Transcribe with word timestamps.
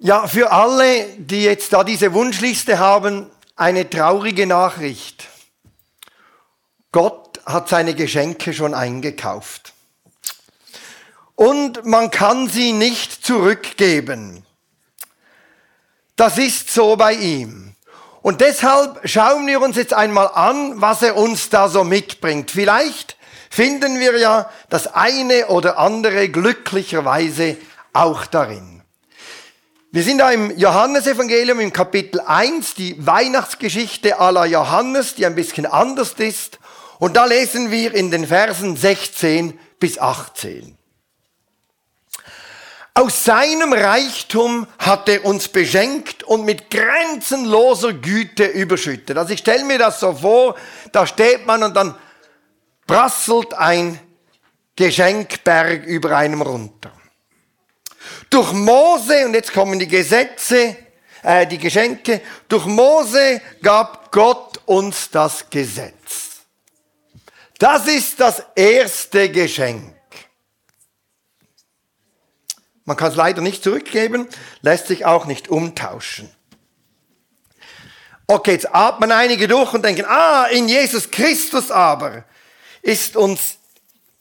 Ja, 0.00 0.28
für 0.28 0.52
alle, 0.52 1.06
die 1.16 1.42
jetzt 1.42 1.72
da 1.72 1.82
diese 1.82 2.12
Wunschliste 2.12 2.78
haben, 2.78 3.28
eine 3.56 3.90
traurige 3.90 4.46
Nachricht. 4.46 5.26
Gott 6.92 7.40
hat 7.44 7.68
seine 7.68 7.94
Geschenke 7.94 8.54
schon 8.54 8.74
eingekauft. 8.74 9.72
Und 11.34 11.84
man 11.84 12.12
kann 12.12 12.48
sie 12.48 12.72
nicht 12.72 13.26
zurückgeben. 13.26 14.46
Das 16.14 16.38
ist 16.38 16.70
so 16.70 16.94
bei 16.94 17.14
ihm. 17.14 17.74
Und 18.22 18.40
deshalb 18.40 19.00
schauen 19.08 19.48
wir 19.48 19.60
uns 19.60 19.76
jetzt 19.76 19.94
einmal 19.94 20.28
an, 20.28 20.80
was 20.80 21.02
er 21.02 21.16
uns 21.16 21.50
da 21.50 21.68
so 21.68 21.82
mitbringt. 21.82 22.52
Vielleicht 22.52 23.16
finden 23.50 23.98
wir 23.98 24.16
ja 24.18 24.48
das 24.68 24.86
eine 24.94 25.48
oder 25.48 25.78
andere 25.78 26.28
glücklicherweise 26.28 27.56
auch 27.92 28.26
darin. 28.26 28.77
Wir 29.90 30.02
sind 30.02 30.18
da 30.18 30.30
im 30.30 30.54
Johannesevangelium 30.58 31.60
im 31.60 31.72
Kapitel 31.72 32.20
1, 32.20 32.74
die 32.74 33.06
Weihnachtsgeschichte 33.06 34.20
aller 34.20 34.44
Johannes, 34.44 35.14
die 35.14 35.24
ein 35.24 35.34
bisschen 35.34 35.64
anders 35.64 36.12
ist. 36.18 36.58
Und 36.98 37.16
da 37.16 37.24
lesen 37.24 37.70
wir 37.70 37.94
in 37.94 38.10
den 38.10 38.26
Versen 38.26 38.76
16 38.76 39.58
bis 39.80 39.98
18. 39.98 40.76
Aus 42.92 43.24
seinem 43.24 43.72
Reichtum 43.72 44.66
hat 44.78 45.08
er 45.08 45.24
uns 45.24 45.48
beschenkt 45.48 46.22
und 46.22 46.44
mit 46.44 46.68
grenzenloser 46.68 47.94
Güte 47.94 48.44
überschüttet. 48.44 49.16
Also 49.16 49.32
ich 49.32 49.40
stelle 49.40 49.64
mir 49.64 49.78
das 49.78 50.00
so 50.00 50.12
vor, 50.12 50.56
da 50.92 51.06
steht 51.06 51.46
man 51.46 51.62
und 51.62 51.74
dann 51.74 51.94
prasselt 52.86 53.54
ein 53.54 53.98
Geschenkberg 54.76 55.86
über 55.86 56.14
einem 56.14 56.42
runter. 56.42 56.92
Durch 58.30 58.52
Mose, 58.52 59.26
und 59.26 59.34
jetzt 59.34 59.52
kommen 59.52 59.78
die 59.78 59.88
Gesetze, 59.88 60.76
äh, 61.22 61.46
die 61.46 61.58
Geschenke, 61.58 62.20
durch 62.48 62.66
Mose 62.66 63.40
gab 63.62 64.12
Gott 64.12 64.60
uns 64.66 65.10
das 65.10 65.48
Gesetz. 65.48 66.42
Das 67.58 67.86
ist 67.86 68.20
das 68.20 68.42
erste 68.54 69.30
Geschenk. 69.30 69.94
Man 72.84 72.96
kann 72.96 73.10
es 73.10 73.16
leider 73.16 73.42
nicht 73.42 73.62
zurückgeben, 73.62 74.28
lässt 74.62 74.86
sich 74.86 75.04
auch 75.04 75.26
nicht 75.26 75.48
umtauschen. 75.48 76.30
Okay, 78.26 78.52
jetzt 78.52 78.74
atmen 78.74 79.10
einige 79.10 79.48
durch 79.48 79.72
und 79.74 79.84
denken, 79.84 80.04
ah, 80.06 80.46
in 80.46 80.68
Jesus 80.68 81.10
Christus 81.10 81.70
aber 81.70 82.24
ist 82.82 83.16
uns, 83.16 83.56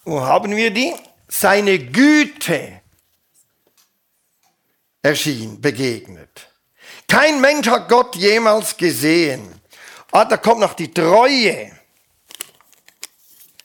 wo 0.03 0.21
haben 0.21 0.55
wir 0.55 0.71
die? 0.71 0.93
Seine 1.27 1.77
Güte 1.77 2.81
erschien, 5.07 5.61
begegnet. 5.61 6.49
Kein 7.07 7.39
Mensch 7.39 7.67
hat 7.67 7.87
Gott 7.87 8.15
jemals 8.15 8.75
gesehen. 8.75 9.61
Ah, 10.11 10.25
da 10.25 10.37
kommt 10.37 10.59
noch 10.59 10.73
die 10.73 10.93
Treue. 10.93 11.71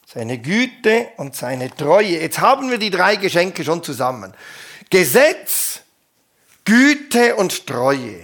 Seine 0.07 0.39
Güte 0.39 1.09
und 1.17 1.35
seine 1.35 1.75
Treue. 1.75 2.21
Jetzt 2.21 2.39
haben 2.39 2.71
wir 2.71 2.79
die 2.79 2.91
drei 2.91 3.17
Geschenke 3.17 3.65
schon 3.65 3.83
zusammen. 3.83 4.35
Gesetz, 4.89 5.81
Güte 6.65 7.35
und 7.35 7.67
Treue. 7.67 8.21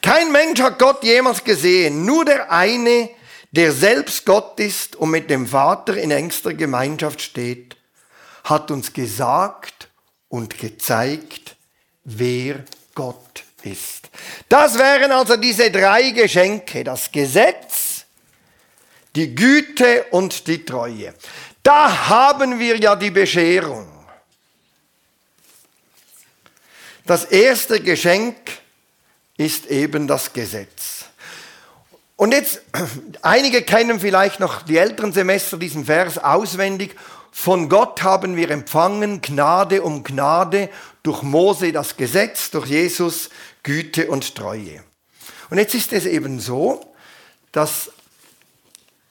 Kein 0.00 0.30
Mensch 0.30 0.60
hat 0.60 0.78
Gott 0.78 1.02
jemals 1.02 1.42
gesehen, 1.42 2.04
nur 2.04 2.24
der 2.24 2.52
eine, 2.52 3.10
der 3.50 3.72
selbst 3.72 4.24
Gott 4.24 4.60
ist 4.60 4.94
und 4.94 5.10
mit 5.10 5.30
dem 5.30 5.48
Vater 5.48 5.96
in 5.96 6.12
engster 6.12 6.54
Gemeinschaft 6.54 7.22
steht, 7.22 7.76
hat 8.44 8.70
uns 8.70 8.92
gesagt 8.92 9.88
und 10.28 10.58
gezeigt, 10.58 11.41
wer 12.04 12.64
Gott 12.94 13.44
ist. 13.62 14.10
Das 14.48 14.78
wären 14.78 15.12
also 15.12 15.36
diese 15.36 15.70
drei 15.70 16.10
Geschenke, 16.10 16.84
das 16.84 17.10
Gesetz, 17.10 18.04
die 19.14 19.34
Güte 19.34 20.04
und 20.10 20.46
die 20.46 20.64
Treue. 20.64 21.14
Da 21.62 22.08
haben 22.08 22.58
wir 22.58 22.76
ja 22.76 22.96
die 22.96 23.10
Bescherung. 23.10 23.88
Das 27.06 27.24
erste 27.26 27.80
Geschenk 27.80 28.36
ist 29.36 29.66
eben 29.66 30.06
das 30.06 30.32
Gesetz. 30.32 31.06
Und 32.22 32.30
jetzt, 32.30 32.62
einige 33.22 33.62
kennen 33.62 33.98
vielleicht 33.98 34.38
noch 34.38 34.62
die 34.62 34.76
älteren 34.76 35.12
Semester 35.12 35.56
diesen 35.56 35.86
Vers 35.86 36.18
auswendig. 36.18 36.94
Von 37.32 37.68
Gott 37.68 38.04
haben 38.04 38.36
wir 38.36 38.48
empfangen 38.48 39.20
Gnade 39.20 39.82
um 39.82 40.04
Gnade 40.04 40.70
durch 41.02 41.22
Mose 41.22 41.72
das 41.72 41.96
Gesetz, 41.96 42.52
durch 42.52 42.66
Jesus 42.68 43.28
Güte 43.64 44.08
und 44.08 44.36
Treue. 44.36 44.84
Und 45.50 45.58
jetzt 45.58 45.74
ist 45.74 45.92
es 45.92 46.06
eben 46.06 46.38
so, 46.38 46.94
dass 47.50 47.90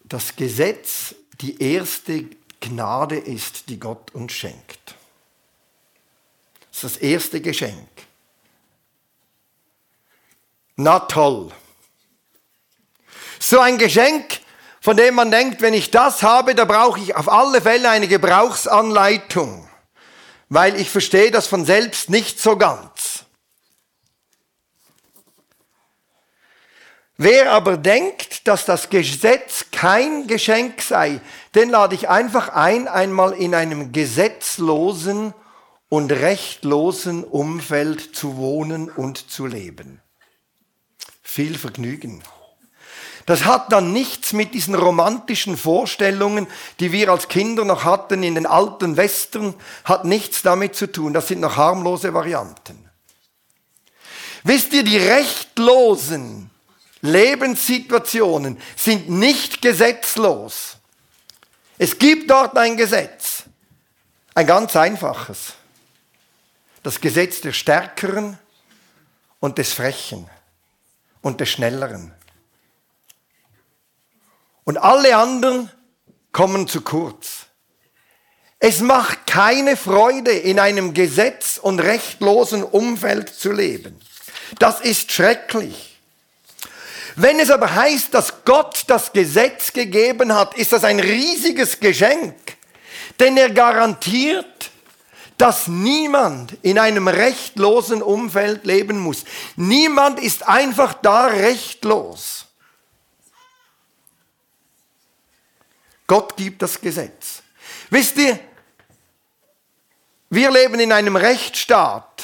das 0.05 0.37
Gesetz 0.37 1.13
die 1.41 1.61
erste 1.61 2.29
Gnade 2.61 3.17
ist, 3.17 3.67
die 3.67 3.77
Gott 3.77 4.11
uns 4.15 4.31
schenkt. 4.31 4.95
Das 6.71 6.85
ist 6.85 6.95
das 6.95 6.97
erste 7.01 7.41
Geschenk. 7.41 7.89
Na 10.77 10.99
toll. 10.99 11.51
So 13.43 13.59
ein 13.59 13.79
Geschenk, 13.79 14.39
von 14.81 14.95
dem 14.95 15.15
man 15.15 15.31
denkt, 15.31 15.61
wenn 15.61 15.73
ich 15.73 15.89
das 15.89 16.21
habe, 16.21 16.53
da 16.53 16.63
brauche 16.63 16.99
ich 16.99 17.15
auf 17.15 17.27
alle 17.27 17.59
Fälle 17.59 17.89
eine 17.89 18.07
Gebrauchsanleitung, 18.07 19.67
weil 20.47 20.79
ich 20.79 20.91
verstehe 20.91 21.31
das 21.31 21.47
von 21.47 21.65
selbst 21.65 22.11
nicht 22.11 22.39
so 22.39 22.55
ganz. 22.55 23.25
Wer 27.17 27.51
aber 27.51 27.77
denkt, 27.77 28.47
dass 28.47 28.65
das 28.65 28.91
Gesetz 28.91 29.65
kein 29.71 30.27
Geschenk 30.27 30.83
sei, 30.83 31.19
den 31.55 31.71
lade 31.71 31.95
ich 31.95 32.09
einfach 32.09 32.49
ein, 32.49 32.87
einmal 32.87 33.33
in 33.33 33.55
einem 33.55 33.91
gesetzlosen 33.91 35.33
und 35.89 36.11
rechtlosen 36.11 37.23
Umfeld 37.23 38.15
zu 38.15 38.37
wohnen 38.37 38.87
und 38.87 39.31
zu 39.31 39.47
leben. 39.47 39.99
Viel 41.23 41.57
Vergnügen. 41.57 42.23
Das 43.31 43.45
hat 43.45 43.71
dann 43.71 43.93
nichts 43.93 44.33
mit 44.33 44.53
diesen 44.53 44.75
romantischen 44.75 45.55
Vorstellungen, 45.55 46.47
die 46.81 46.91
wir 46.91 47.07
als 47.07 47.29
Kinder 47.29 47.63
noch 47.63 47.85
hatten 47.85 48.23
in 48.23 48.35
den 48.35 48.45
alten 48.45 48.97
Western, 48.97 49.55
hat 49.85 50.03
nichts 50.03 50.41
damit 50.41 50.75
zu 50.75 50.91
tun. 50.91 51.13
Das 51.13 51.29
sind 51.29 51.39
noch 51.39 51.55
harmlose 51.55 52.13
Varianten. 52.13 52.89
Wisst 54.43 54.73
ihr, 54.73 54.83
die 54.83 54.97
rechtlosen 54.97 56.49
Lebenssituationen 56.99 58.59
sind 58.75 59.09
nicht 59.09 59.61
gesetzlos. 59.61 60.75
Es 61.77 61.97
gibt 61.97 62.29
dort 62.29 62.57
ein 62.57 62.75
Gesetz, 62.75 63.43
ein 64.35 64.45
ganz 64.45 64.75
einfaches 64.75 65.53
das 66.83 66.99
Gesetz 66.99 67.39
des 67.39 67.55
Stärkeren 67.55 68.37
und 69.39 69.57
des 69.57 69.71
Frechen 69.71 70.29
und 71.21 71.39
des 71.39 71.47
Schnelleren. 71.47 72.13
Und 74.71 74.77
alle 74.77 75.17
anderen 75.17 75.69
kommen 76.31 76.65
zu 76.65 76.79
kurz. 76.79 77.47
Es 78.57 78.79
macht 78.79 79.27
keine 79.27 79.75
Freude, 79.75 80.31
in 80.31 80.61
einem 80.61 80.93
gesetz- 80.93 81.57
und 81.61 81.81
rechtlosen 81.81 82.63
Umfeld 82.63 83.27
zu 83.27 83.51
leben. 83.51 83.99
Das 84.59 84.79
ist 84.79 85.11
schrecklich. 85.11 85.99
Wenn 87.17 87.41
es 87.41 87.51
aber 87.51 87.75
heißt, 87.75 88.13
dass 88.13 88.45
Gott 88.45 88.85
das 88.87 89.11
Gesetz 89.11 89.73
gegeben 89.73 90.33
hat, 90.33 90.57
ist 90.57 90.71
das 90.71 90.85
ein 90.85 91.01
riesiges 91.01 91.81
Geschenk, 91.81 92.35
denn 93.19 93.35
er 93.35 93.49
garantiert, 93.49 94.71
dass 95.37 95.67
niemand 95.67 96.53
in 96.61 96.79
einem 96.79 97.09
rechtlosen 97.09 98.01
Umfeld 98.01 98.65
leben 98.65 98.99
muss. 98.99 99.25
Niemand 99.57 100.17
ist 100.17 100.47
einfach 100.47 100.93
da 100.93 101.25
rechtlos. 101.25 102.45
Gott 106.11 106.35
gibt 106.35 106.61
das 106.61 106.81
Gesetz. 106.81 107.41
Wisst 107.89 108.17
ihr, 108.17 108.37
wir 110.29 110.51
leben 110.51 110.77
in 110.81 110.91
einem 110.91 111.15
Rechtsstaat. 111.15 112.23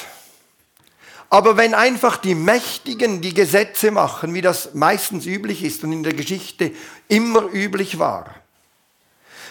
Aber 1.30 1.56
wenn 1.56 1.72
einfach 1.72 2.18
die 2.18 2.34
Mächtigen 2.34 3.22
die 3.22 3.32
Gesetze 3.32 3.90
machen, 3.90 4.34
wie 4.34 4.42
das 4.42 4.74
meistens 4.74 5.24
üblich 5.24 5.64
ist 5.64 5.84
und 5.84 5.92
in 5.92 6.02
der 6.02 6.12
Geschichte 6.12 6.72
immer 7.08 7.44
üblich 7.50 7.98
war, 7.98 8.34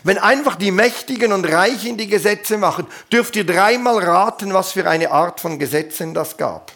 wenn 0.03 0.19
einfach 0.19 0.55
die 0.55 0.69
Mächtigen 0.69 1.33
und 1.33 1.43
Reichen 1.43 1.97
die 1.97 2.07
Gesetze 2.07 2.59
machen, 2.59 2.85
dürft 3.11 3.35
ihr 3.37 3.43
dreimal 3.43 3.97
raten, 4.03 4.53
was 4.53 4.73
für 4.73 4.87
eine 4.87 5.09
Art 5.09 5.39
von 5.39 5.57
Gesetzen 5.57 6.13
das 6.13 6.37
gab. 6.37 6.71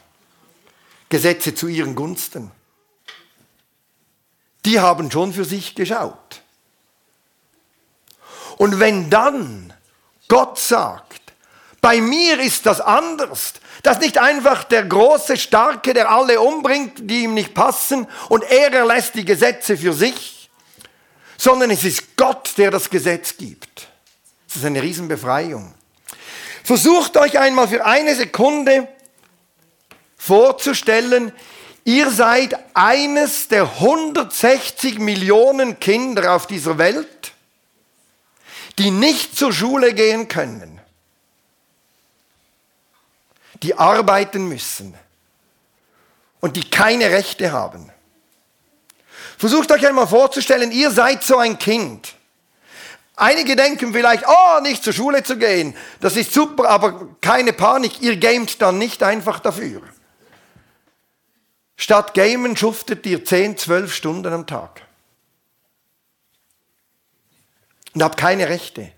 Gesetze 1.09 1.53
zu 1.53 1.67
ihren 1.67 1.93
Gunsten. 1.93 2.49
Die 4.65 4.79
haben 4.79 5.11
schon 5.11 5.31
für 5.31 5.45
sich 5.45 5.75
geschaut. 5.75 6.40
Und 8.61 8.79
wenn 8.79 9.09
dann 9.09 9.73
Gott 10.27 10.59
sagt, 10.59 11.33
Bei 11.81 11.99
mir 11.99 12.39
ist 12.39 12.67
das 12.67 12.79
anders. 12.79 13.53
Das 13.81 13.97
ist 13.97 14.03
nicht 14.03 14.17
einfach 14.19 14.63
der 14.65 14.83
große 14.83 15.35
Starke, 15.35 15.95
der 15.95 16.11
alle 16.11 16.39
umbringt, 16.39 17.09
die 17.09 17.23
ihm 17.23 17.33
nicht 17.33 17.55
passen, 17.55 18.05
und 18.29 18.43
er 18.43 18.71
erlässt 18.71 19.15
die 19.15 19.25
Gesetze 19.25 19.75
für 19.75 19.93
sich, 19.93 20.51
sondern 21.39 21.71
es 21.71 21.83
ist 21.83 22.15
Gott, 22.15 22.51
der 22.57 22.69
das 22.69 22.87
Gesetz 22.87 23.35
gibt. 23.35 23.87
Das 24.47 24.57
ist 24.57 24.65
eine 24.65 24.83
Riesenbefreiung. 24.83 25.73
Versucht 26.63 27.17
euch 27.17 27.39
einmal 27.39 27.67
für 27.67 27.83
eine 27.83 28.13
Sekunde 28.13 28.87
vorzustellen, 30.17 31.33
ihr 31.83 32.11
seid 32.11 32.55
eines 32.75 33.47
der 33.47 33.63
160 33.63 34.99
Millionen 34.99 35.79
Kinder 35.79 36.35
auf 36.35 36.45
dieser 36.45 36.77
Welt, 36.77 37.30
die 38.81 38.91
nicht 38.91 39.37
zur 39.37 39.53
Schule 39.53 39.93
gehen 39.93 40.27
können 40.27 40.81
die 43.63 43.77
arbeiten 43.77 44.47
müssen 44.47 44.95
und 46.39 46.55
die 46.55 46.69
keine 46.69 47.11
Rechte 47.11 47.51
haben. 47.51 47.91
Versucht 49.37 49.71
euch 49.71 49.85
einmal 49.87 50.07
vorzustellen, 50.07 50.71
ihr 50.71 50.91
seid 50.91 51.23
so 51.23 51.37
ein 51.37 51.57
Kind. 51.57 52.15
Einige 53.15 53.55
denken 53.55 53.93
vielleicht, 53.93 54.23
oh, 54.27 54.61
nicht 54.61 54.83
zur 54.83 54.93
Schule 54.93 55.23
zu 55.23 55.37
gehen, 55.37 55.75
das 55.99 56.15
ist 56.15 56.33
super, 56.33 56.69
aber 56.69 57.07
keine 57.21 57.53
Panik, 57.53 58.01
ihr 58.01 58.17
gamet 58.17 58.61
dann 58.61 58.77
nicht 58.77 59.03
einfach 59.03 59.39
dafür. 59.39 59.81
Statt 61.77 62.13
gamen 62.13 62.55
schuftet 62.55 63.05
ihr 63.05 63.25
10, 63.25 63.57
12 63.57 63.93
Stunden 63.93 64.33
am 64.33 64.47
Tag. 64.47 64.81
Und 67.93 68.03
habt 68.03 68.17
keine 68.17 68.47
Rechte. 68.49 68.91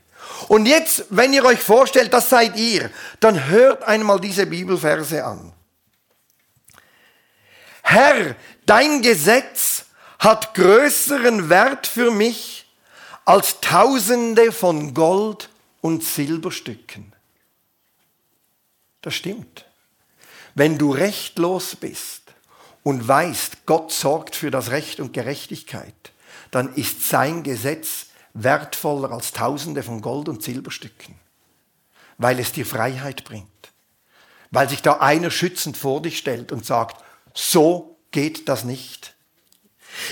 Und 0.47 0.65
jetzt, 0.65 1.05
wenn 1.09 1.33
ihr 1.33 1.45
euch 1.45 1.59
vorstellt, 1.59 2.13
das 2.13 2.29
seid 2.29 2.57
ihr, 2.57 2.89
dann 3.19 3.47
hört 3.47 3.83
einmal 3.83 4.19
diese 4.19 4.45
Bibelverse 4.45 5.23
an. 5.23 5.53
Herr, 7.81 8.35
dein 8.65 9.01
Gesetz 9.01 9.85
hat 10.19 10.53
größeren 10.53 11.49
Wert 11.49 11.85
für 11.85 12.11
mich 12.11 12.65
als 13.25 13.59
Tausende 13.61 14.51
von 14.51 14.93
Gold 14.93 15.49
und 15.81 16.03
Silberstücken. 16.03 17.13
Das 19.01 19.13
stimmt. 19.15 19.65
Wenn 20.55 20.77
du 20.77 20.91
rechtlos 20.91 21.75
bist 21.75 22.21
und 22.83 23.07
weißt, 23.07 23.65
Gott 23.65 23.91
sorgt 23.91 24.35
für 24.35 24.51
das 24.51 24.71
Recht 24.71 24.99
und 24.99 25.13
Gerechtigkeit, 25.13 25.93
dann 26.51 26.73
ist 26.75 27.07
sein 27.09 27.43
Gesetz 27.43 28.07
wertvoller 28.33 29.11
als 29.11 29.31
Tausende 29.31 29.83
von 29.83 30.01
Gold- 30.01 30.29
und 30.29 30.43
Silberstücken, 30.43 31.15
weil 32.17 32.39
es 32.39 32.51
dir 32.51 32.65
Freiheit 32.65 33.23
bringt, 33.23 33.47
weil 34.51 34.69
sich 34.69 34.81
da 34.81 34.93
einer 34.93 35.31
schützend 35.31 35.77
vor 35.77 36.01
dich 36.01 36.17
stellt 36.17 36.51
und 36.51 36.65
sagt, 36.65 37.03
so 37.33 37.97
geht 38.11 38.49
das 38.49 38.63
nicht. 38.63 39.13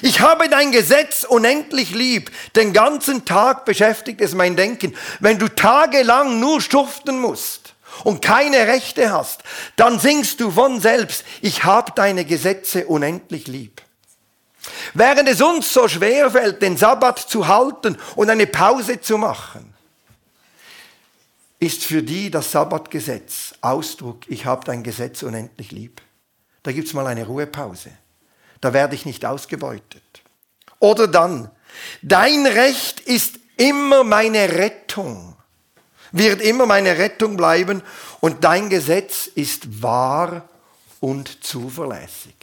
Ich 0.02 0.20
habe 0.20 0.48
dein 0.48 0.72
Gesetz 0.72 1.24
unendlich 1.24 1.92
lieb. 1.92 2.32
Den 2.56 2.72
ganzen 2.74 3.26
Tag 3.26 3.66
beschäftigt 3.66 4.22
es 4.22 4.36
mein 4.36 4.56
Denken. 4.56 4.96
Wenn 5.20 5.40
du 5.40 5.48
tagelang 5.48 6.40
nur 6.40 6.62
schuften 6.62 7.20
musst 7.20 7.74
und 8.04 8.22
keine 8.22 8.68
Rechte 8.68 9.12
hast, 9.12 9.42
dann 9.76 10.00
singst 10.00 10.40
du 10.40 10.52
von 10.52 10.80
selbst, 10.80 11.24
ich 11.42 11.64
habe 11.64 11.92
deine 11.96 12.26
Gesetze 12.26 12.86
unendlich 12.86 13.48
lieb. 13.48 13.82
Während 14.94 15.28
es 15.28 15.42
uns 15.42 15.74
so 15.74 15.88
schwer 15.88 16.32
fällt, 16.32 16.62
den 16.62 16.78
Sabbat 16.78 17.20
zu 17.20 17.48
halten 17.48 17.98
und 18.16 18.30
eine 18.30 18.48
Pause 18.48 19.02
zu 19.02 19.18
machen, 19.18 19.74
ist 21.60 21.84
für 21.84 22.02
die 22.04 22.32
das 22.32 22.52
Sabbatgesetz 22.52 23.54
Ausdruck, 23.62 24.28
ich 24.28 24.46
habe 24.46 24.66
dein 24.66 24.84
Gesetz 24.84 25.24
unendlich 25.24 25.72
lieb. 25.72 26.02
Da 26.64 26.72
gibt's 26.72 26.94
mal 26.94 27.08
eine 27.08 27.26
Ruhepause. 27.26 27.92
Da 28.60 28.74
werde 28.74 28.96
ich 28.96 29.06
nicht 29.06 29.26
ausgebeutet. 29.26 30.22
Oder 30.80 31.08
dann, 31.08 31.50
dein 32.02 32.46
Recht 32.46 33.00
ist 33.00 33.40
immer 33.58 34.04
meine 34.04 34.54
Rettung, 34.54 35.36
wird 36.12 36.42
immer 36.42 36.66
meine 36.66 36.98
Rettung 36.98 37.38
bleiben 37.38 37.84
und 38.20 38.44
dein 38.44 38.70
Gesetz 38.70 39.28
ist 39.28 39.82
wahr 39.82 40.50
und 41.00 41.44
zuverlässig. 41.44 42.41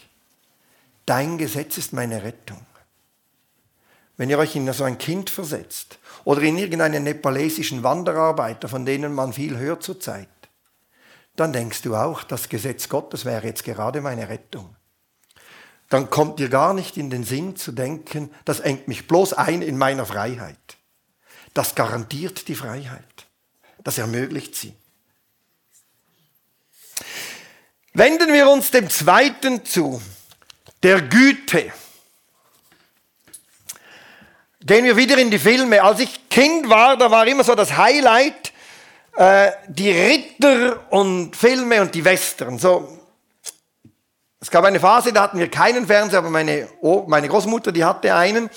Dein 1.08 1.38
Gesetz 1.38 1.78
ist 1.78 1.94
meine 1.94 2.22
Rettung. 2.22 2.66
Wenn 4.19 4.28
ihr 4.28 4.38
euch 4.38 4.55
in 4.56 4.70
so 4.75 4.84
ein 4.84 4.99
Kind 4.99 5.31
versetzt 5.31 5.99
oder 6.25 6.43
in 6.43 6.58
irgendeinen 6.58 7.02
nepalesischen 7.02 7.82
Wanderarbeiter, 7.82 8.69
von 8.69 8.84
denen 8.84 9.14
man 9.14 9.32
viel 9.32 9.56
hört 9.56 9.82
zurzeit, 9.82 10.28
dann 11.34 11.55
denkst 11.55 11.81
du 11.81 11.96
auch, 11.96 12.25
das 12.25 12.50
Gesetz 12.50 12.90
Gottes 12.90 13.25
wäre 13.25 13.46
jetzt 13.46 13.64
gerade 13.64 14.02
meine 14.02 14.28
Rettung. 14.28 14.76
Dann 15.88 16.10
kommt 16.10 16.40
dir 16.40 16.50
gar 16.50 16.75
nicht 16.75 16.99
in 16.99 17.08
den 17.08 17.25
Sinn 17.25 17.56
zu 17.56 17.72
denken, 17.72 18.31
das 18.44 18.61
engt 18.61 18.87
mich 18.87 19.08
bloß 19.08 19.32
ein 19.32 19.62
in 19.62 19.78
meiner 19.78 20.04
Freiheit. 20.04 20.76
Das 21.54 21.75
garantiert 21.75 22.49
die 22.49 22.54
Freiheit. 22.54 23.26
Das 23.82 23.96
ermöglicht 23.96 24.54
sie. 24.54 24.75
Wenden 27.94 28.31
wir 28.31 28.50
uns 28.50 28.70
dem 28.70 28.90
zweiten 28.90 29.64
zu, 29.64 30.02
der 30.82 31.02
Güte. 31.02 31.72
Gehen 34.60 34.84
wir 34.84 34.96
wieder 34.96 35.19
in 35.19 35.30
die 35.30 35.38
Filme. 35.38 35.82
Als 35.82 36.00
ich 36.00 36.28
Kind 36.28 36.69
war, 36.69 36.96
da 36.96 37.10
war 37.10 37.26
immer 37.26 37.44
so 37.44 37.54
das 37.54 37.76
Highlight, 37.76 38.52
äh, 39.16 39.52
die 39.69 39.90
Ritter 39.90 40.84
und 40.90 41.34
Filme 41.34 41.80
und 41.80 41.94
die 41.94 42.04
Western. 42.04 42.58
So, 42.58 42.98
es 44.40 44.50
gab 44.50 44.64
eine 44.64 44.78
Phase, 44.78 45.12
da 45.12 45.22
hatten 45.22 45.38
wir 45.38 45.50
keinen 45.50 45.86
Fernseher, 45.86 46.20
aber 46.20 46.30
meine, 46.30 46.69
oh, 46.80 47.04
meine 47.08 47.28
Großmutter, 47.28 47.72
die 47.72 47.84
hatte 47.84 48.14
einen. 48.14 48.50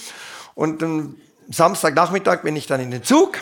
Und 0.53 0.83
am 0.83 1.17
Samstagnachmittag 1.49 2.41
bin 2.41 2.55
ich 2.55 2.67
dann 2.67 2.81
in 2.81 2.91
den 2.91 3.03
Zug 3.03 3.39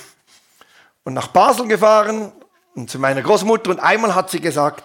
und 1.04 1.14
nach 1.14 1.28
Basel 1.28 1.68
gefahren 1.68 2.32
und 2.76 2.90
zu 2.90 3.00
meiner 3.00 3.22
Großmutter. 3.22 3.72
Und 3.72 3.80
einmal 3.80 4.16
hat 4.16 4.30
sie 4.30 4.40
gesagt, 4.40 4.84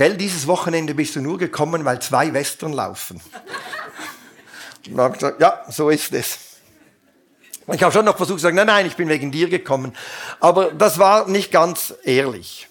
Gell, 0.00 0.16
dieses 0.16 0.46
Wochenende 0.46 0.94
bist 0.94 1.14
du 1.14 1.20
nur 1.20 1.36
gekommen, 1.36 1.84
weil 1.84 2.00
zwei 2.00 2.32
Western 2.32 2.72
laufen. 2.72 3.20
Und 4.86 4.98
habe 4.98 5.12
gesagt, 5.12 5.42
ja, 5.42 5.62
so 5.68 5.90
ist 5.90 6.14
es. 6.14 6.38
Ich 7.70 7.82
habe 7.82 7.92
schon 7.92 8.06
noch 8.06 8.16
versucht 8.16 8.38
zu 8.38 8.44
sagen, 8.44 8.56
nein, 8.56 8.68
nein, 8.68 8.86
ich 8.86 8.96
bin 8.96 9.10
wegen 9.10 9.30
dir 9.30 9.50
gekommen. 9.50 9.94
Aber 10.40 10.72
das 10.72 10.98
war 10.98 11.28
nicht 11.28 11.52
ganz 11.52 11.92
ehrlich. 12.02 12.66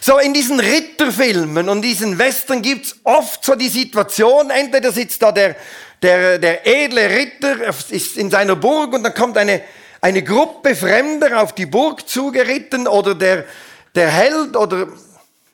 So, 0.00 0.18
in 0.18 0.32
diesen 0.32 0.60
Ritterfilmen 0.60 1.68
und 1.68 1.82
diesen 1.82 2.16
Western 2.16 2.62
gibt's 2.62 2.94
oft 3.02 3.44
so 3.44 3.56
die 3.56 3.70
Situation, 3.70 4.50
entweder 4.50 4.92
sitzt 4.92 5.22
da 5.22 5.32
der, 5.32 5.56
der, 6.02 6.38
der 6.38 6.68
edle 6.68 7.10
Ritter, 7.10 7.68
ist 7.90 8.16
in 8.16 8.30
seiner 8.30 8.54
Burg 8.54 8.92
und 8.92 9.02
dann 9.02 9.14
kommt 9.14 9.38
eine, 9.38 9.60
eine 10.00 10.22
Gruppe 10.22 10.76
Fremder 10.76 11.42
auf 11.42 11.52
die 11.52 11.66
Burg 11.66 12.08
zugeritten 12.08 12.86
oder 12.86 13.16
der, 13.16 13.44
der 13.94 14.10
Held 14.10 14.56
oder 14.56 14.88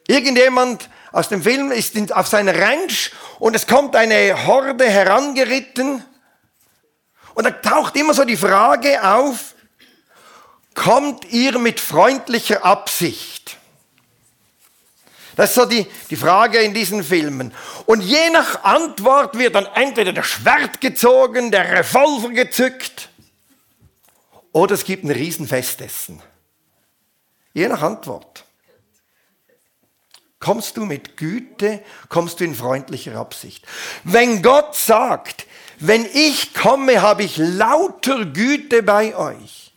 irgendjemand 0.06 0.88
aus 1.12 1.28
dem 1.28 1.42
Film 1.42 1.72
ist 1.72 2.12
auf 2.12 2.26
seiner 2.26 2.58
Ranch 2.58 3.10
und 3.38 3.54
es 3.54 3.66
kommt 3.66 3.96
eine 3.96 4.46
Horde 4.46 4.88
herangeritten 4.88 6.04
und 7.34 7.44
da 7.44 7.50
taucht 7.50 7.96
immer 7.96 8.14
so 8.14 8.24
die 8.24 8.36
Frage 8.36 9.02
auf, 9.02 9.54
kommt 10.74 11.24
ihr 11.30 11.58
mit 11.58 11.80
freundlicher 11.80 12.64
Absicht? 12.64 13.56
Das 15.36 15.50
ist 15.50 15.54
so 15.56 15.64
die, 15.64 15.86
die 16.10 16.16
Frage 16.16 16.58
in 16.58 16.74
diesen 16.74 17.02
Filmen. 17.02 17.54
Und 17.86 18.02
je 18.02 18.28
nach 18.30 18.62
Antwort 18.62 19.38
wird 19.38 19.54
dann 19.54 19.66
entweder 19.74 20.12
der 20.12 20.22
Schwert 20.22 20.80
gezogen, 20.80 21.50
der 21.50 21.78
Revolver 21.78 22.28
gezückt 22.30 23.08
oder 24.52 24.74
es 24.74 24.84
gibt 24.84 25.04
ein 25.04 25.10
Riesenfestessen. 25.10 26.20
Je 27.52 27.68
nach 27.68 27.82
Antwort. 27.82 28.44
Kommst 30.38 30.76
du 30.76 30.86
mit 30.86 31.16
Güte, 31.16 31.82
kommst 32.08 32.40
du 32.40 32.44
in 32.44 32.54
freundlicher 32.54 33.16
Absicht. 33.16 33.66
Wenn 34.04 34.42
Gott 34.42 34.74
sagt, 34.74 35.46
wenn 35.78 36.06
ich 36.06 36.54
komme, 36.54 37.02
habe 37.02 37.24
ich 37.24 37.36
lauter 37.36 38.24
Güte 38.24 38.82
bei 38.82 39.14
euch, 39.16 39.72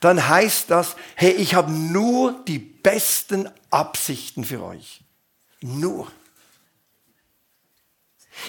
dann 0.00 0.28
heißt 0.28 0.70
das, 0.70 0.96
hey, 1.16 1.32
ich 1.32 1.54
habe 1.54 1.70
nur 1.70 2.44
die 2.44 2.58
besten 2.58 3.48
Absichten 3.70 4.44
für 4.44 4.62
euch. 4.62 5.00
Nur. 5.60 6.10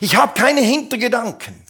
Ich 0.02 0.16
habe 0.16 0.40
keine 0.40 0.62
Hintergedanken. 0.62 1.66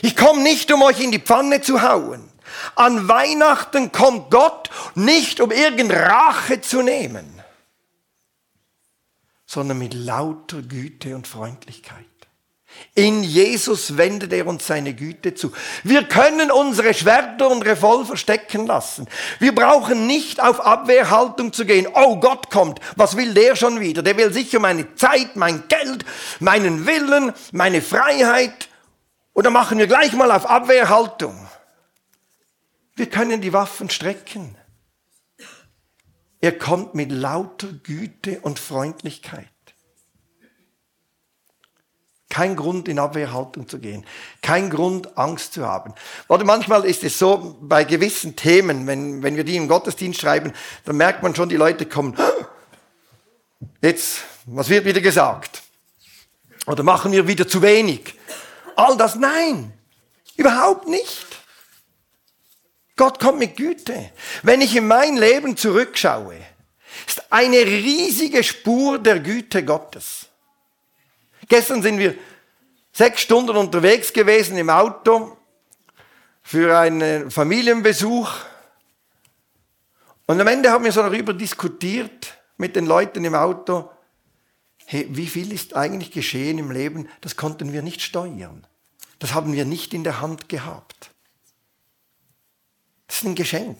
Ich 0.00 0.16
komme 0.16 0.42
nicht, 0.42 0.70
um 0.72 0.82
euch 0.82 1.00
in 1.00 1.10
die 1.10 1.18
Pfanne 1.18 1.60
zu 1.60 1.82
hauen. 1.82 2.27
An 2.74 3.08
Weihnachten 3.08 3.92
kommt 3.92 4.30
Gott 4.30 4.70
nicht, 4.94 5.40
um 5.40 5.50
irgendeine 5.50 6.06
Rache 6.06 6.60
zu 6.60 6.82
nehmen, 6.82 7.42
sondern 9.46 9.78
mit 9.78 9.94
lauter 9.94 10.62
Güte 10.62 11.14
und 11.14 11.26
Freundlichkeit. 11.26 12.04
In 12.94 13.22
Jesus 13.22 13.96
wendet 13.96 14.32
er 14.32 14.46
uns 14.46 14.66
seine 14.66 14.92
Güte 14.92 15.34
zu. 15.34 15.52
Wir 15.84 16.04
können 16.04 16.50
unsere 16.50 16.92
Schwerter 16.94 17.48
und 17.48 17.62
Revolver 17.64 18.16
stecken 18.16 18.66
lassen. 18.66 19.08
Wir 19.38 19.54
brauchen 19.54 20.06
nicht 20.06 20.42
auf 20.42 20.60
Abwehrhaltung 20.60 21.52
zu 21.52 21.64
gehen. 21.64 21.88
Oh, 21.92 22.16
Gott 22.20 22.50
kommt. 22.50 22.80
Was 22.96 23.16
will 23.16 23.34
der 23.34 23.56
schon 23.56 23.80
wieder? 23.80 24.02
Der 24.02 24.16
will 24.16 24.32
sicher 24.32 24.58
meine 24.58 24.94
Zeit, 24.96 25.36
mein 25.36 25.64
Geld, 25.68 26.04
meinen 26.40 26.86
Willen, 26.86 27.32
meine 27.52 27.82
Freiheit. 27.82 28.68
Oder 29.32 29.50
machen 29.50 29.78
wir 29.78 29.86
gleich 29.86 30.12
mal 30.12 30.30
auf 30.30 30.46
Abwehrhaltung. 30.46 31.47
Wir 32.98 33.08
können 33.08 33.40
die 33.40 33.52
Waffen 33.52 33.88
strecken. 33.90 34.56
Er 36.40 36.58
kommt 36.58 36.96
mit 36.96 37.12
lauter 37.12 37.68
Güte 37.68 38.40
und 38.40 38.58
Freundlichkeit. 38.58 39.46
Kein 42.28 42.56
Grund, 42.56 42.88
in 42.88 42.98
Abwehrhaltung 42.98 43.68
zu 43.68 43.78
gehen. 43.78 44.04
Kein 44.42 44.68
Grund, 44.68 45.16
Angst 45.16 45.52
zu 45.52 45.64
haben. 45.64 45.94
Oder 46.26 46.44
manchmal 46.44 46.84
ist 46.84 47.04
es 47.04 47.20
so, 47.20 47.56
bei 47.60 47.84
gewissen 47.84 48.34
Themen, 48.34 48.88
wenn, 48.88 49.22
wenn 49.22 49.36
wir 49.36 49.44
die 49.44 49.56
im 49.56 49.68
Gottesdienst 49.68 50.20
schreiben, 50.20 50.52
dann 50.84 50.96
merkt 50.96 51.22
man 51.22 51.36
schon, 51.36 51.48
die 51.48 51.56
Leute 51.56 51.86
kommen, 51.86 52.16
jetzt, 53.80 54.24
was 54.44 54.68
wird 54.70 54.84
wieder 54.84 55.00
gesagt? 55.00 55.62
Oder 56.66 56.82
machen 56.82 57.12
wir 57.12 57.28
wieder 57.28 57.46
zu 57.46 57.62
wenig? 57.62 58.16
All 58.74 58.96
das, 58.96 59.14
nein, 59.14 59.72
überhaupt 60.36 60.88
nicht. 60.88 61.27
Gott 62.98 63.18
kommt 63.18 63.38
mit 63.38 63.56
Güte. 63.56 64.10
Wenn 64.42 64.60
ich 64.60 64.76
in 64.76 64.86
mein 64.86 65.16
Leben 65.16 65.56
zurückschaue, 65.56 66.36
ist 67.06 67.32
eine 67.32 67.56
riesige 67.56 68.44
Spur 68.44 68.98
der 68.98 69.20
Güte 69.20 69.64
Gottes. 69.64 70.26
Gestern 71.48 71.80
sind 71.80 71.98
wir 71.98 72.14
sechs 72.92 73.22
Stunden 73.22 73.56
unterwegs 73.56 74.12
gewesen 74.12 74.58
im 74.58 74.68
Auto 74.68 75.38
für 76.42 76.76
einen 76.76 77.30
Familienbesuch. 77.30 78.30
Und 80.26 80.40
am 80.40 80.46
Ende 80.46 80.70
haben 80.70 80.84
wir 80.84 80.92
so 80.92 81.00
darüber 81.00 81.32
diskutiert 81.32 82.34
mit 82.56 82.74
den 82.74 82.86
Leuten 82.86 83.24
im 83.24 83.34
Auto, 83.34 83.90
hey, 84.86 85.06
wie 85.10 85.28
viel 85.28 85.52
ist 85.52 85.76
eigentlich 85.76 86.10
geschehen 86.10 86.58
im 86.58 86.72
Leben, 86.72 87.08
das 87.20 87.36
konnten 87.36 87.72
wir 87.72 87.82
nicht 87.82 88.02
steuern. 88.02 88.66
Das 89.20 89.34
haben 89.34 89.52
wir 89.52 89.64
nicht 89.64 89.94
in 89.94 90.02
der 90.02 90.20
Hand 90.20 90.48
gehabt. 90.48 91.10
Das 93.08 93.16
ist 93.16 93.24
ein 93.24 93.34
Geschenk. 93.34 93.78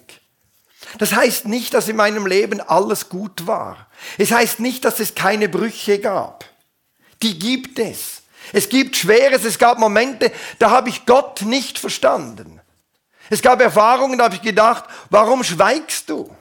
Das 0.99 1.13
heißt 1.13 1.47
nicht, 1.47 1.75
dass 1.75 1.89
in 1.89 1.97
meinem 1.97 2.27
Leben 2.27 2.61
alles 2.61 3.09
gut 3.09 3.47
war. 3.47 3.89
Es 4.17 4.33
heißt 4.33 4.61
nicht, 4.61 4.85
dass 4.85 5.01
es 5.01 5.15
keine 5.15 5.49
Brüche 5.49 5.99
gab. 5.99 6.45
Die 7.23 7.39
gibt 7.39 7.79
es. 7.79 8.23
Es 8.53 8.69
gibt 8.69 8.97
Schweres, 8.97 9.45
es 9.45 9.59
gab 9.59 9.79
Momente, 9.79 10.33
da 10.59 10.71
habe 10.71 10.89
ich 10.89 11.05
Gott 11.05 11.43
nicht 11.43 11.79
verstanden. 11.79 12.61
Es 13.29 13.43
gab 13.43 13.61
Erfahrungen, 13.61 14.19
da 14.19 14.25
habe 14.25 14.37
ich 14.37 14.43
gedacht, 14.43 14.85
warum 15.11 15.45
schweigst 15.45 16.09
du? 16.09 16.35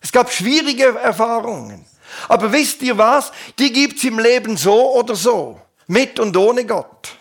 Es 0.00 0.12
gab 0.12 0.32
schwierige 0.32 0.96
Erfahrungen. 0.98 1.84
Aber 2.28 2.52
wisst 2.52 2.82
ihr 2.82 2.96
was? 2.96 3.32
Die 3.58 3.72
gibt's 3.72 4.04
im 4.04 4.18
Leben 4.18 4.56
so 4.56 4.94
oder 4.94 5.14
so. 5.14 5.60
Mit 5.86 6.20
und 6.20 6.36
ohne 6.36 6.64
Gott. 6.64 7.16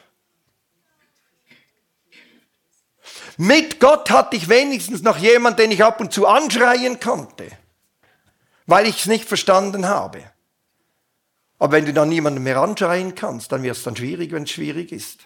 Mit 3.41 3.79
Gott 3.79 4.11
hatte 4.11 4.35
ich 4.35 4.49
wenigstens 4.49 5.01
noch 5.01 5.17
jemand, 5.17 5.59
den 5.59 5.71
ich 5.71 5.81
ab 5.81 6.01
und 6.01 6.11
zu 6.11 6.27
anschreien 6.27 6.99
konnte, 6.99 7.49
weil 8.65 8.85
ich 8.85 8.99
es 8.99 9.05
nicht 9.05 9.23
verstanden 9.23 9.87
habe. 9.87 10.29
Aber 11.57 11.71
wenn 11.71 11.85
du 11.85 11.93
dann 11.93 12.09
niemanden 12.09 12.43
mehr 12.43 12.57
anschreien 12.57 13.15
kannst, 13.15 13.53
dann 13.53 13.63
wird 13.63 13.77
es 13.77 13.83
dann 13.83 13.95
schwierig, 13.95 14.33
wenn 14.33 14.43
es 14.43 14.51
schwierig 14.51 14.91
ist. 14.91 15.21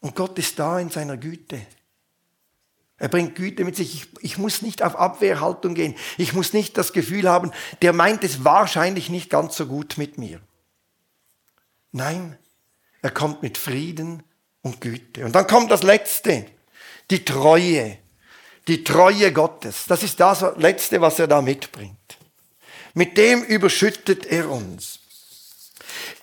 Und 0.00 0.16
Gott 0.16 0.36
ist 0.40 0.58
da 0.58 0.80
in 0.80 0.90
seiner 0.90 1.16
Güte. 1.16 1.64
Er 2.96 3.06
bringt 3.06 3.36
Güte 3.36 3.62
mit 3.62 3.76
sich. 3.76 3.94
Ich, 3.94 4.24
ich, 4.24 4.38
muss 4.38 4.60
nicht 4.62 4.82
auf 4.82 4.96
Abwehrhaltung 4.96 5.74
gehen. 5.74 5.94
Ich 6.16 6.32
muss 6.32 6.52
nicht 6.52 6.76
das 6.76 6.92
Gefühl 6.92 7.28
haben, 7.28 7.52
der 7.80 7.92
meint 7.92 8.24
es 8.24 8.42
wahrscheinlich 8.42 9.08
nicht 9.08 9.30
ganz 9.30 9.56
so 9.56 9.66
gut 9.66 9.98
mit 9.98 10.18
mir. 10.18 10.40
Nein, 11.92 12.36
er 13.02 13.12
kommt 13.12 13.40
mit 13.42 13.56
Frieden 13.56 14.24
und 14.68 14.80
Güte. 14.80 15.24
Und 15.24 15.34
dann 15.34 15.46
kommt 15.46 15.70
das 15.70 15.82
Letzte, 15.82 16.46
die 17.10 17.24
Treue. 17.24 17.98
Die 18.66 18.84
Treue 18.84 19.32
Gottes. 19.32 19.84
Das 19.88 20.02
ist 20.02 20.20
das 20.20 20.44
Letzte, 20.58 21.00
was 21.00 21.18
er 21.18 21.26
da 21.26 21.40
mitbringt. 21.40 21.96
Mit 22.92 23.16
dem 23.16 23.42
überschüttet 23.42 24.26
er 24.26 24.50
uns. 24.50 24.98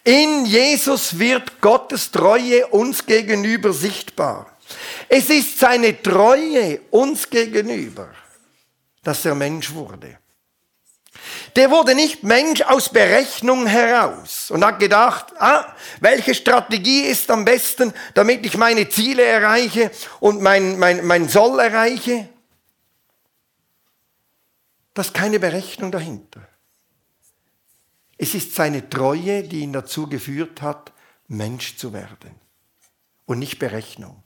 In 0.03 0.45
Jesus 0.45 1.17
wird 1.17 1.59
Gottes 1.59 2.11
Treue 2.11 2.67
uns 2.67 3.05
gegenüber 3.05 3.73
sichtbar. 3.73 4.55
Es 5.09 5.29
ist 5.29 5.57
seine 5.57 6.01
Treue 6.01 6.81
uns 6.91 7.29
gegenüber, 7.29 8.13
dass 9.03 9.25
er 9.25 9.33
Mensch 9.33 9.73
wurde. 9.73 10.19
Der 11.55 11.71
wurde 11.71 11.95
nicht 11.95 12.24
Mensch 12.24 12.62
aus 12.62 12.89
Berechnung 12.89 13.65
heraus 13.65 14.51
und 14.51 14.65
hat 14.65 14.79
gedacht, 14.79 15.27
ah, 15.39 15.74
welche 16.01 16.35
Strategie 16.35 17.03
ist 17.03 17.31
am 17.31 17.45
besten, 17.45 17.93
damit 18.13 18.45
ich 18.45 18.57
meine 18.57 18.89
Ziele 18.89 19.24
erreiche 19.24 19.89
und 20.19 20.41
mein, 20.41 20.77
mein, 20.77 21.05
mein 21.05 21.29
Soll 21.29 21.59
erreiche. 21.59 22.27
Das 24.93 25.07
ist 25.07 25.13
keine 25.13 25.39
Berechnung 25.39 25.91
dahinter. 25.91 26.41
Es 28.17 28.33
ist 28.33 28.55
seine 28.55 28.89
Treue, 28.89 29.43
die 29.43 29.62
ihn 29.62 29.74
dazu 29.74 30.07
geführt 30.07 30.62
hat, 30.62 30.91
Mensch 31.27 31.77
zu 31.77 31.93
werden 31.93 32.31
und 33.25 33.39
nicht 33.39 33.59
Berechnung. 33.59 34.24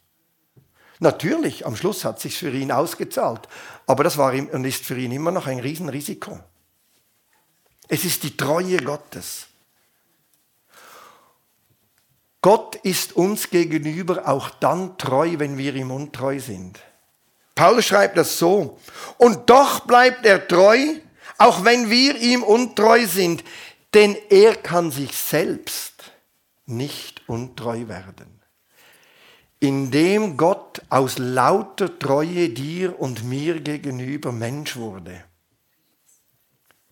Natürlich, 1.00 1.66
am 1.66 1.76
Schluss 1.76 2.04
hat 2.06 2.18
es 2.18 2.24
sich 2.24 2.38
für 2.38 2.52
ihn 2.52 2.72
ausgezahlt, 2.72 3.48
aber 3.86 4.04
das 4.04 4.18
war 4.18 4.34
und 4.34 4.66
ist 4.66 4.84
für 4.84 4.98
ihn 4.98 5.12
immer 5.12 5.32
noch 5.32 5.48
ein 5.48 5.60
Riesenrisiko. 5.60 6.40
Es 7.90 8.06
ist 8.06 8.24
die 8.24 8.38
Treue 8.38 8.78
Gottes. 8.78 9.48
Gott 12.42 12.76
ist 12.76 13.14
uns 13.14 13.50
gegenüber 13.50 14.28
auch 14.28 14.52
dann 14.52 14.98
treu, 14.98 15.34
wenn 15.38 15.58
wir 15.58 15.76
ihm 15.76 15.92
untreu 15.92 16.40
sind. 16.40 16.80
Paulus 17.56 17.86
schreibt 17.86 18.16
das 18.16 18.38
so. 18.38 18.80
Und 19.18 19.50
doch 19.50 19.82
bleibt 19.82 20.26
er 20.26 20.48
treu, 20.48 21.00
auch 21.38 21.66
wenn 21.66 21.90
wir 21.90 22.16
ihm 22.16 22.44
untreu 22.44 23.06
sind. 23.08 23.44
Denn 23.94 24.16
er 24.30 24.56
kann 24.56 24.92
sich 24.92 25.18
selbst 25.18 26.14
nicht 26.68 27.28
untreu 27.28 27.88
werden. 27.88 28.40
Indem 29.60 30.38
Gott 30.38 30.82
aus 30.90 31.18
lauter 31.18 31.98
Treue 32.00 32.50
dir 32.50 32.98
und 32.98 33.26
mir 33.26 33.60
gegenüber 33.60 34.32
Mensch 34.32 34.78
wurde, 34.78 35.26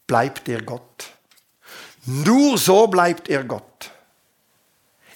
bleibt 0.08 0.50
er 0.50 0.62
Gott. 0.62 1.12
Nur 2.06 2.58
so 2.58 2.88
bleibt 2.88 3.30
er 3.30 3.44
Gott. 3.44 3.92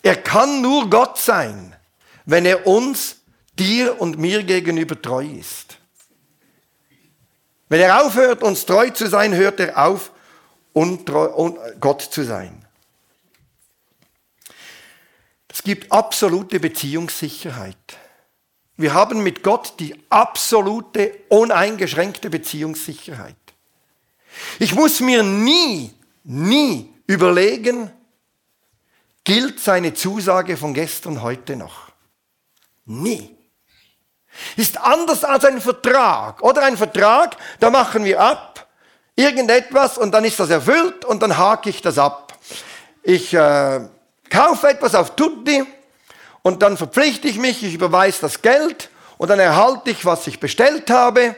Er 0.04 0.18
kann 0.18 0.62
nur 0.62 0.90
Gott 0.90 1.18
sein, 1.18 1.76
wenn 2.26 2.46
er 2.46 2.68
uns, 2.68 3.18
dir 3.58 4.00
und 4.00 4.18
mir 4.18 4.44
gegenüber 4.44 5.02
treu 5.02 5.26
ist. 5.26 5.78
Wenn 7.70 7.80
er 7.80 8.04
aufhört, 8.04 8.44
uns 8.44 8.66
treu 8.66 8.90
zu 8.90 9.08
sein, 9.08 9.34
hört 9.34 9.60
er 9.60 9.78
auf, 9.86 10.12
untreu, 10.74 11.28
un, 11.36 11.58
Gott 11.80 12.02
zu 12.02 12.24
sein. 12.24 12.66
Es 15.48 15.64
gibt 15.64 15.92
absolute 15.92 16.60
Beziehungssicherheit. 16.60 17.78
Wir 18.78 18.94
haben 18.94 19.22
mit 19.22 19.44
Gott 19.44 19.76
die 19.80 19.96
absolute, 20.10 21.20
uneingeschränkte 21.30 22.30
Beziehungssicherheit. 22.30 23.36
Ich 24.60 24.74
muss 24.76 25.00
mir 25.00 25.24
nie, 25.24 25.94
nie 26.24 26.94
überlegen, 27.08 27.92
gilt 29.24 29.60
seine 29.60 29.94
Zusage 29.94 30.58
von 30.58 30.74
gestern 30.74 31.22
heute 31.22 31.56
noch? 31.56 31.92
Nie. 32.86 33.36
Ist 34.56 34.80
anders 34.80 35.24
als 35.24 35.46
ein 35.46 35.62
Vertrag. 35.62 36.42
Oder 36.42 36.64
ein 36.64 36.78
Vertrag, 36.78 37.38
da 37.60 37.70
machen 37.70 38.06
wir 38.06 38.20
ab, 38.20 38.68
irgendetwas 39.16 39.98
und 39.98 40.12
dann 40.12 40.24
ist 40.24 40.40
das 40.40 40.50
erfüllt 40.50 41.06
und 41.06 41.22
dann 41.22 41.38
hake 41.38 41.70
ich 41.70 41.82
das 41.82 41.98
ab. 41.98 42.34
Ich 43.04 43.34
äh, 43.34 43.82
kaufe 44.30 44.70
etwas 44.70 44.96
auf 44.96 45.16
Tutti 45.16 45.64
und 46.44 46.62
dann 46.62 46.78
verpflichte 46.78 47.28
ich 47.28 47.38
mich, 47.38 47.64
ich 47.64 47.74
überweise 47.74 48.22
das 48.22 48.42
Geld 48.42 48.90
und 49.18 49.30
dann 49.30 49.40
erhalte 49.40 49.92
ich, 49.92 50.06
was 50.06 50.26
ich 50.28 50.40
bestellt 50.40 50.90
habe 50.90 51.36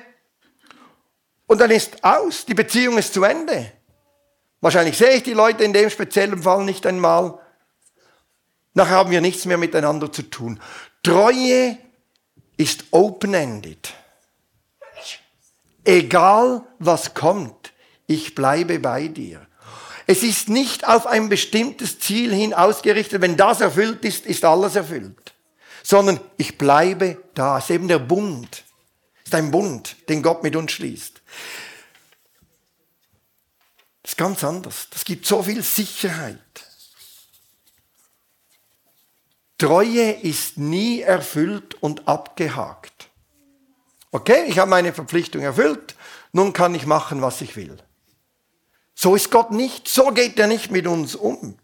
und 1.54 1.60
dann 1.60 1.70
ist 1.70 2.04
aus, 2.04 2.46
die 2.46 2.56
Beziehung 2.56 2.98
ist 2.98 3.14
zu 3.14 3.24
Ende. 3.24 3.72
Wahrscheinlich 4.60 4.98
sehe 4.98 5.18
ich 5.18 5.22
die 5.22 5.34
Leute 5.34 5.64
in 5.64 5.72
dem 5.72 5.88
speziellen 5.92 6.42
Fall 6.42 6.66
nicht 6.66 6.84
einmal. 6.88 7.38
Nachher 8.74 8.96
haben 8.96 9.12
wir 9.12 9.22
nichts 9.22 9.46
mehr 9.46 9.60
miteinander 9.60 10.12
zu 10.12 10.24
tun. 10.24 10.60
Treue 11.04 11.78
ist 12.58 12.86
open-ended. 12.90 13.94
Egal 15.84 16.64
was 16.80 17.14
kommt, 17.14 17.72
ich 18.08 18.34
bleibe 18.34 18.80
bei 18.80 19.10
dir. 19.10 19.46
Es 20.08 20.24
ist 20.24 20.50
nicht 20.50 20.88
auf 20.88 21.06
ein 21.06 21.30
bestimmtes 21.30 22.00
Ziel 22.00 22.34
hin 22.34 22.56
ausgerichtet. 22.56 23.22
Wenn 23.22 23.38
das 23.38 23.62
erfüllt 23.62 24.04
ist, 24.06 24.26
ist 24.26 24.44
alles 24.44 24.76
erfüllt. 24.76 25.36
Sondern 25.84 26.20
ich 26.38 26.58
bleibe 26.58 27.22
da. 27.36 27.60
Es 27.60 27.66
ist 27.66 27.70
eben 27.76 27.90
der 27.90 28.00
Bund. 28.00 28.64
Es 29.20 29.28
ist 29.28 29.36
ein 29.36 29.52
Bund, 29.52 29.98
den 30.10 30.24
Gott 30.24 30.42
mit 30.42 30.56
uns 30.56 30.72
schließt. 30.72 31.22
Das 34.02 34.12
ist 34.12 34.18
ganz 34.18 34.44
anders. 34.44 34.88
Das 34.90 35.06
gibt 35.06 35.26
so 35.26 35.44
viel 35.44 35.64
Sicherheit. 35.64 36.40
Treue 39.58 40.12
ist 40.12 40.58
nie 40.58 41.02
erfüllt 41.02 41.76
und 41.82 42.08
abgehakt. 42.08 43.10
Okay, 44.12 44.44
ich 44.48 44.60
habe 44.60 44.70
meine 44.70 44.94
Verpflichtung 44.94 45.42
erfüllt, 45.42 45.96
nun 46.34 46.54
kann 46.54 46.76
ich 46.76 46.86
machen, 46.86 47.22
was 47.22 47.42
ich 47.42 47.56
will. 47.56 47.78
So 48.94 49.16
ist 49.16 49.32
Gott 49.32 49.52
nicht, 49.52 49.88
so 49.88 50.12
geht 50.12 50.38
er 50.38 50.48
nicht 50.48 50.70
mit 50.70 50.86
uns 50.86 51.16
um. 51.16 51.58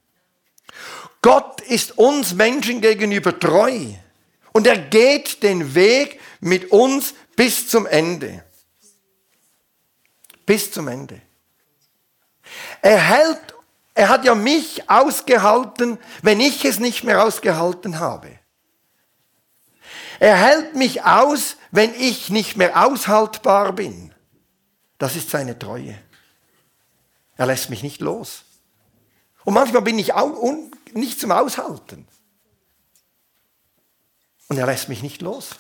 Gott 1.22 1.62
ist 1.62 1.98
uns 1.98 2.34
Menschen 2.34 2.82
gegenüber 2.82 3.38
treu 3.38 3.94
und 4.54 4.66
er 4.66 4.78
geht 4.78 5.44
den 5.44 5.76
Weg 5.76 6.20
mit 6.40 6.72
uns 6.72 7.14
bis 7.36 7.68
zum 7.68 7.86
Ende. 7.86 8.44
Bis 10.50 10.72
zum 10.72 10.88
Ende. 10.88 11.22
Er 12.82 12.98
hält, 12.98 13.54
er 13.94 14.10
hat 14.10 14.26
ja 14.26 14.34
mich 14.34 14.90
ausgehalten, 14.90 16.00
wenn 16.24 16.40
ich 16.40 16.66
es 16.66 16.80
nicht 16.80 17.04
mehr 17.04 17.24
ausgehalten 17.24 18.00
habe. 18.00 18.32
Er 20.20 20.36
hält 20.36 20.76
mich 20.76 21.04
aus, 21.04 21.56
wenn 21.70 21.94
ich 21.94 22.32
nicht 22.32 22.58
mehr 22.58 22.84
aushaltbar 22.84 23.74
bin. 23.74 24.12
Das 24.98 25.16
ist 25.16 25.30
seine 25.30 25.60
Treue. 25.60 25.96
Er 27.38 27.46
lässt 27.46 27.70
mich 27.70 27.84
nicht 27.84 28.02
los. 28.02 28.44
Und 29.46 29.54
manchmal 29.54 29.84
bin 29.84 30.00
ich 30.00 30.16
auch 30.16 30.36
nicht 30.94 31.20
zum 31.20 31.32
Aushalten. 31.32 32.08
Und 34.48 34.58
er 34.58 34.66
lässt 34.66 34.90
mich 34.90 35.04
nicht 35.04 35.22
los. 35.22 35.52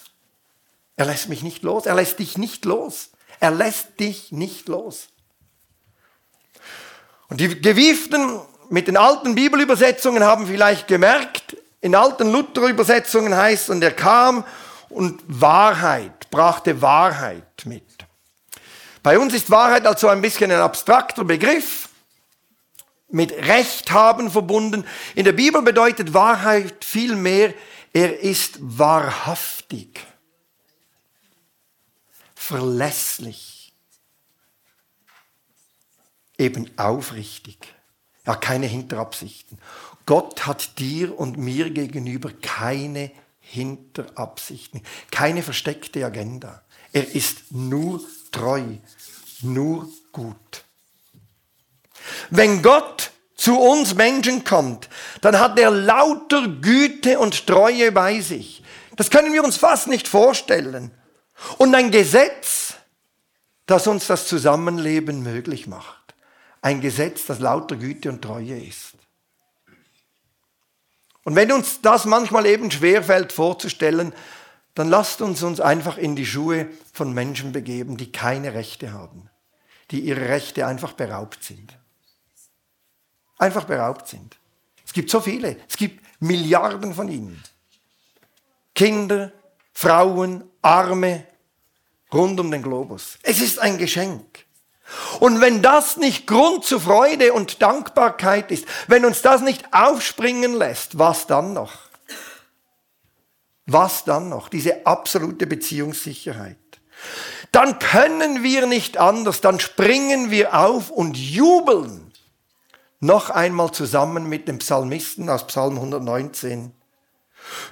Er 0.96 1.06
lässt 1.06 1.30
mich 1.30 1.44
nicht 1.44 1.62
los. 1.62 1.86
Er 1.86 1.94
lässt 1.94 2.18
dich 2.18 2.40
nicht 2.40 2.66
los. 2.66 3.12
Er 3.40 3.52
lässt 3.52 4.00
dich 4.00 4.32
nicht 4.32 4.68
los. 4.68 5.08
Und 7.30 7.40
die 7.40 7.62
Gewieften 7.62 8.42
mit 8.70 8.88
den 8.88 8.98
alten 8.98 9.36
Bibelübersetzungen 9.36 10.24
haben 10.24 10.48
vielleicht 10.48 10.88
gemerkt, 10.88 11.56
in 11.82 11.96
alten 11.96 12.32
Luther-Übersetzungen 12.32 13.36
heißt, 13.36 13.70
und 13.70 13.84
er 13.84 13.92
kam 13.92 14.44
und 14.90 15.22
Wahrheit, 15.28 16.30
brachte 16.30 16.82
Wahrheit 16.82 17.66
mit. 17.66 17.84
Bei 19.02 19.18
uns 19.18 19.34
ist 19.34 19.50
Wahrheit 19.50 19.86
also 19.86 20.10
ein 20.10 20.22
bisschen 20.22 20.52
ein 20.52 20.60
abstrakter 20.60 21.24
Begriff, 21.24 21.90
mit 23.12 23.32
Recht 23.32 23.92
haben 23.92 24.30
verbunden. 24.30 24.86
In 25.16 25.26
der 25.26 25.32
Bibel 25.32 25.62
bedeutet 25.62 26.14
Wahrheit 26.14 26.86
vielmehr, 26.86 27.54
er 27.92 28.20
ist 28.20 28.58
wahrhaftig, 28.60 30.00
verlässlich, 32.50 33.74
eben 36.40 36.68
aufrichtig. 36.80 37.60
Ja, 38.26 38.36
keine 38.36 38.66
Hinterabsichten. 38.66 39.60
Gott 40.08 40.48
hat 40.48 40.80
dir 40.80 41.18
und 41.20 41.38
mir 41.38 41.70
gegenüber 41.70 42.32
keine 42.42 43.12
Hinterabsichten, 43.40 44.82
keine 45.12 45.44
versteckte 45.44 46.04
Agenda. 46.04 46.64
Er 46.92 47.14
ist 47.14 47.52
nur 47.52 48.02
treu, 48.32 48.64
nur 49.42 49.88
gut. 50.12 50.64
Wenn 52.32 52.64
Gott 52.64 53.12
zu 53.36 53.60
uns 53.60 53.94
Menschen 53.94 54.44
kommt, 54.44 54.90
dann 55.22 55.40
hat 55.40 55.60
er 55.60 55.70
lauter 55.70 56.48
Güte 56.48 57.20
und 57.20 57.46
Treue 57.46 57.92
bei 57.92 58.22
sich. 58.22 58.64
Das 58.96 59.12
können 59.12 59.34
wir 59.34 59.44
uns 59.44 59.58
fast 59.58 59.88
nicht 59.88 60.08
vorstellen. 60.08 60.92
Und 61.58 61.76
ein 61.76 61.92
Gesetz, 61.92 62.76
das 63.66 63.88
uns 63.88 64.08
das 64.08 64.28
Zusammenleben 64.28 65.24
möglich 65.24 65.68
macht. 65.68 66.16
Ein 66.62 66.82
Gesetz, 66.82 67.26
das 67.26 67.40
lauter 67.40 67.76
Güte 67.76 68.10
und 68.10 68.22
Treue 68.22 68.60
ist. 68.60 68.94
Und 71.24 71.36
wenn 71.36 71.52
uns 71.52 71.82
das 71.82 72.06
manchmal 72.06 72.46
eben 72.46 72.72
schwerfällt 72.72 73.32
vorzustellen, 73.32 74.14
dann 74.74 74.90
lasst 74.90 75.22
uns 75.22 75.44
uns 75.44 75.60
einfach 75.60 75.98
in 75.98 76.16
die 76.16 76.26
Schuhe 76.26 76.68
von 76.94 77.14
Menschen 77.14 77.52
begeben, 77.52 77.98
die 77.98 78.12
keine 78.12 78.54
Rechte 78.54 78.94
haben, 78.94 79.30
die 79.92 80.00
ihre 80.02 80.30
Rechte 80.30 80.66
einfach 80.66 80.94
beraubt 80.94 81.44
sind. 81.44 81.78
Einfach 83.38 83.66
beraubt 83.66 84.08
sind. 84.08 84.38
Es 84.86 84.94
gibt 84.94 85.10
so 85.10 85.22
viele, 85.22 85.58
es 85.68 85.78
gibt 85.78 86.04
Milliarden 86.20 86.94
von 86.94 87.10
ihnen. 87.10 87.42
Kinder, 88.74 89.32
Frauen, 89.74 90.44
Arme, 90.62 91.26
rund 92.12 92.40
um 92.40 92.52
den 92.52 92.62
Globus. 92.62 93.18
Es 93.24 93.42
ist 93.42 93.60
ein 93.60 93.78
Geschenk. 93.78 94.46
Und 95.20 95.40
wenn 95.42 95.62
das 95.62 95.98
nicht 95.98 96.26
Grund 96.26 96.66
zur 96.66 96.82
Freude 96.82 97.34
und 97.34 97.62
Dankbarkeit 97.62 98.52
ist, 98.52 98.66
wenn 98.88 99.06
uns 99.06 99.22
das 99.22 99.42
nicht 99.42 99.74
aufspringen 99.74 100.54
lässt, 100.54 100.98
was 100.98 101.28
dann 101.28 101.54
noch? 101.54 101.74
Was 103.66 104.04
dann 104.04 104.30
noch? 104.30 104.50
Diese 104.50 104.86
absolute 104.88 105.46
Beziehungssicherheit. 105.46 106.58
Dann 107.52 107.80
können 107.80 108.44
wir 108.44 108.66
nicht 108.66 108.98
anders, 108.98 109.42
dann 109.42 109.60
springen 109.60 110.32
wir 110.32 110.54
auf 110.56 110.90
und 110.90 111.18
jubeln. 111.18 112.12
Noch 113.00 113.30
einmal 113.30 113.72
zusammen 113.72 114.28
mit 114.28 114.48
dem 114.48 114.60
Psalmisten 114.60 115.30
aus 115.30 115.48
Psalm 115.48 115.76
119. 115.76 116.74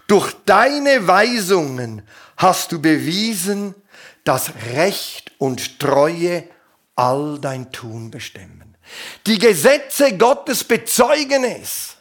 Durch 0.07 0.33
deine 0.45 1.07
Weisungen 1.07 2.07
hast 2.37 2.71
du 2.71 2.81
bewiesen, 2.81 3.75
dass 4.23 4.51
Recht 4.73 5.31
und 5.37 5.79
Treue 5.79 6.43
all 6.95 7.39
dein 7.39 7.71
Tun 7.71 8.11
bestimmen. 8.11 8.75
Die 9.25 9.37
Gesetze 9.37 10.17
Gottes 10.17 10.63
bezeugen 10.63 11.43
es. 11.43 11.97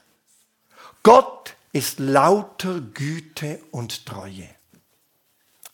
Gott 1.03 1.55
ist 1.73 1.99
lauter 1.99 2.81
Güte 2.81 3.61
und 3.71 4.07
Treue. 4.07 4.49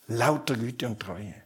Lauter 0.08 0.56
Güte 0.56 0.86
und 0.86 1.00
Treue. 1.00 1.41